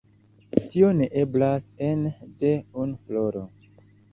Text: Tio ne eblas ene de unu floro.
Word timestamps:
Tio 0.71 0.87
ne 1.01 1.09
eblas 1.25 1.67
ene 1.91 2.15
de 2.41 2.55
unu 2.87 2.99
floro. 3.07 3.45